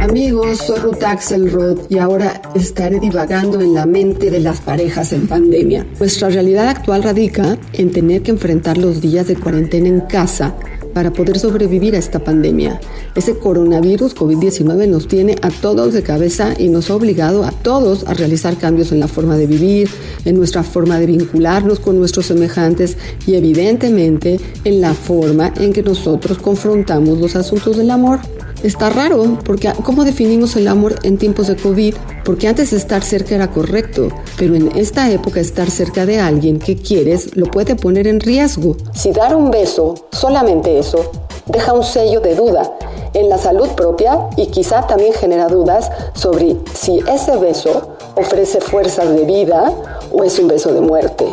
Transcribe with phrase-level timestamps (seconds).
[0.00, 5.26] Amigos, soy Ruth Axelrod y ahora estaré divagando en la mente de las parejas en
[5.26, 5.86] pandemia.
[5.98, 10.54] Nuestra realidad actual radica en tener que enfrentar los días de cuarentena en casa
[10.92, 12.80] para poder sobrevivir a esta pandemia.
[13.14, 18.04] Ese coronavirus COVID-19 nos tiene a todos de cabeza y nos ha obligado a todos
[18.06, 19.88] a realizar cambios en la forma de vivir,
[20.24, 25.82] en nuestra forma de vincularnos con nuestros semejantes y evidentemente en la forma en que
[25.82, 28.20] nosotros confrontamos los asuntos del amor.
[28.62, 31.96] Está raro, porque ¿cómo definimos el amor en tiempos de COVID?
[32.24, 36.76] Porque antes estar cerca era correcto, pero en esta época estar cerca de alguien que
[36.76, 38.76] quieres lo puede poner en riesgo.
[38.94, 41.10] Si dar un beso, solamente eso,
[41.46, 42.72] deja un sello de duda
[43.14, 49.12] en la salud propia y quizá también genera dudas sobre si ese beso ofrece fuerzas
[49.12, 49.72] de vida
[50.12, 51.26] o es un beso de muerte.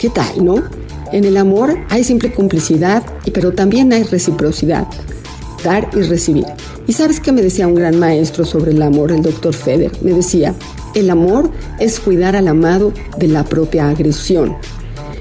[0.00, 0.64] ¿Qué tal, no?
[1.12, 4.88] En el amor hay simple complicidad, pero también hay reciprocidad,
[5.62, 6.46] dar y recibir.
[6.86, 9.92] ¿Y sabes qué me decía un gran maestro sobre el amor, el doctor Feder?
[10.02, 10.54] Me decía,
[10.94, 14.56] el amor es cuidar al amado de la propia agresión.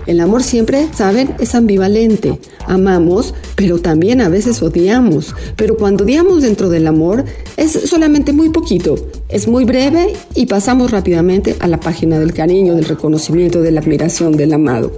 [0.08, 1.36] El amor siempre, ¿saben?
[1.40, 2.40] Es ambivalente.
[2.68, 5.36] Amamos, pero también a veces odiamos.
[5.56, 7.26] Pero cuando odiamos dentro del amor
[7.58, 8.96] es solamente muy poquito.
[9.30, 13.82] Es muy breve y pasamos rápidamente a la página del cariño, del reconocimiento, de la
[13.82, 14.92] admiración del amado.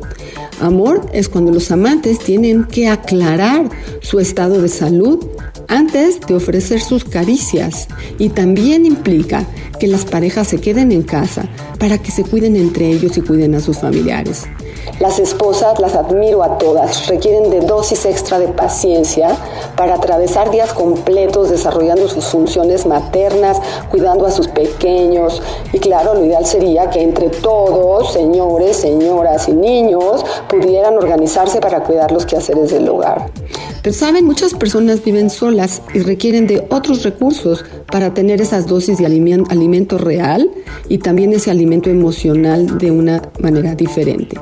[0.60, 3.70] Amor es cuando los amantes tienen que aclarar
[4.02, 5.20] su estado de salud
[5.68, 7.88] antes de ofrecer sus caricias
[8.18, 9.46] y también implica
[9.80, 11.46] que las parejas se queden en casa
[11.80, 14.44] para que se cuiden entre ellos y cuiden a sus familiares.
[15.00, 19.36] Las esposas, las admiro a todas, requieren de dosis extra de paciencia
[19.76, 23.60] para atravesar días completos desarrollando sus funciones maternas,
[23.90, 25.42] cuidando a sus pequeños.
[25.72, 31.84] Y claro, lo ideal sería que entre todos, señores, señoras y niños, pudieran organizarse para
[31.84, 33.32] cuidar los quehaceres del hogar.
[33.84, 38.98] Pero saben, muchas personas viven solas y requieren de otros recursos para tener esas dosis
[38.98, 40.50] de alimento real
[40.88, 44.38] y también ese alimento emocional de una manera diferente.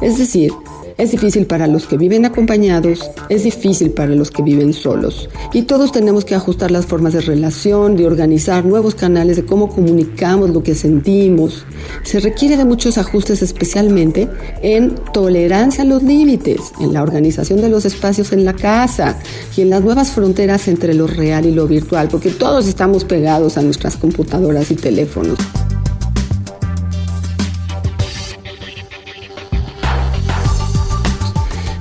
[0.00, 0.50] Es decir,
[0.98, 5.28] es difícil para los que viven acompañados, es difícil para los que viven solos.
[5.52, 9.68] Y todos tenemos que ajustar las formas de relación, de organizar nuevos canales de cómo
[9.68, 11.64] comunicamos lo que sentimos.
[12.02, 14.28] Se requiere de muchos ajustes especialmente
[14.62, 19.18] en tolerancia a los límites, en la organización de los espacios en la casa
[19.56, 23.58] y en las nuevas fronteras entre lo real y lo virtual, porque todos estamos pegados
[23.58, 25.38] a nuestras computadoras y teléfonos.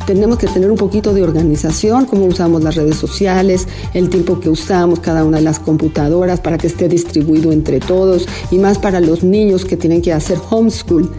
[0.05, 4.49] Tenemos que tener un poquito de organización, cómo usamos las redes sociales, el tiempo que
[4.49, 8.99] usamos cada una de las computadoras para que esté distribuido entre todos y más para
[8.99, 11.09] los niños que tienen que hacer homeschool.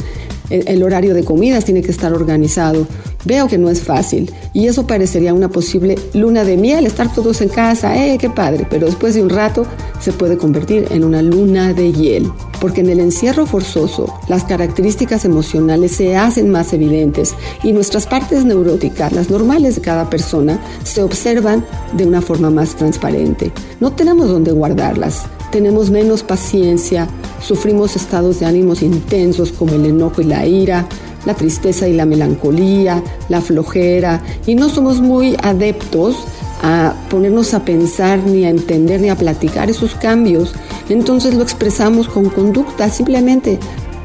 [0.50, 2.86] El, horario de comidas tiene que estar organizado.
[3.24, 7.40] Veo que no es fácil y eso parecería una posible luna de miel, estar todos
[7.40, 8.66] en casa, ¡eh, qué padre!
[8.70, 9.66] Pero después de un rato
[10.00, 12.30] se puede convertir en una luna de hiel
[12.60, 18.44] porque en el encierro forzoso las características emocionales se hacen más evidentes y nuestras partes
[18.44, 21.64] neuróticas, las normales de cada persona, se observan
[21.96, 23.52] de una forma más transparente.
[23.80, 27.08] No tenemos dónde guardarlas, tenemos menos paciencia,
[27.40, 30.86] sufrimos estados de ánimos intensos como el enojo y la ira,
[31.24, 36.16] la tristeza y la melancolía, la flojera, y no somos muy adeptos
[36.62, 40.54] a ponernos a pensar, ni a entender, ni a platicar esos cambios.
[40.88, 43.58] Entonces lo expresamos con conducta, simplemente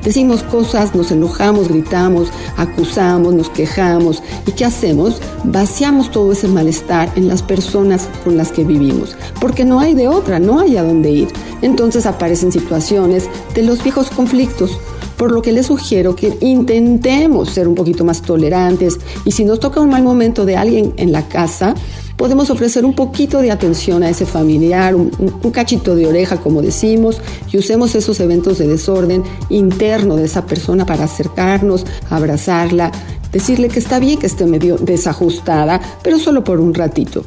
[0.03, 4.21] decimos cosas, nos enojamos, gritamos, acusamos, nos quejamos.
[4.45, 5.21] ¿Y qué hacemos?
[5.43, 10.07] Vaciamos todo ese malestar en las personas con las que vivimos, porque no hay de
[10.07, 11.27] otra, no hay a dónde ir.
[11.61, 14.77] Entonces aparecen situaciones de los viejos conflictos
[15.17, 19.59] por lo que les sugiero que intentemos ser un poquito más tolerantes y si nos
[19.59, 21.75] toca un mal momento de alguien en la casa,
[22.21, 25.09] podemos ofrecer un poquito de atención a ese familiar, un,
[25.51, 27.19] cachito de oreja, como decimos,
[27.51, 32.91] y usemos esos eventos de desorden interno de esa persona para acercarnos, abrazarla,
[33.31, 37.23] decirle que está bien que esté medio desajustada, pero solo por un ratito.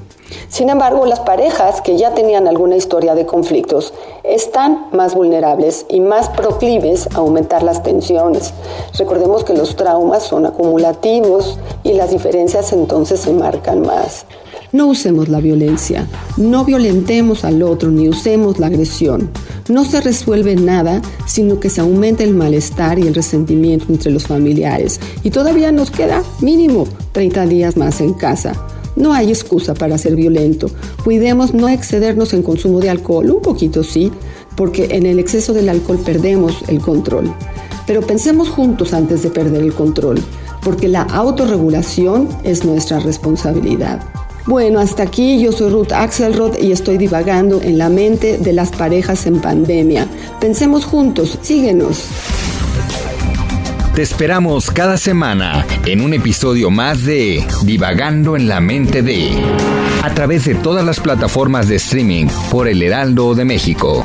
[0.49, 3.93] Sin embargo, las parejas que ya tenían alguna historia de conflictos
[4.23, 8.55] están más vulnerables y más proclives a aumentar las tensiones.
[8.97, 14.25] Recordemos que los traumas son acumulativos y las diferencias entonces se marcan más.
[14.75, 19.31] No usemos la violencia, no violentemos al otro ni usemos la agresión.
[19.69, 24.27] No se resuelve nada, sino que se aumenta el malestar y el resentimiento entre los
[24.27, 24.99] familiares.
[25.23, 28.67] Y todavía nos queda mínimo 30 días más en casa.
[28.97, 30.69] No hay excusa para ser violento.
[31.05, 34.11] Cuidemos no excedernos en consumo de alcohol, un poquito sí,
[34.57, 37.33] porque en el exceso del alcohol perdemos el control.
[37.87, 40.21] Pero pensemos juntos antes de perder el control,
[40.65, 44.03] porque la autorregulación es nuestra responsabilidad.
[44.47, 48.71] Bueno, hasta aquí yo soy Ruth Axelrod y estoy divagando en la mente de las
[48.71, 50.07] parejas en pandemia.
[50.39, 52.09] Pensemos juntos, síguenos.
[53.95, 59.31] Te esperamos cada semana en un episodio más de Divagando en la mente de
[60.03, 64.05] a través de todas las plataformas de streaming por El Heraldo de México.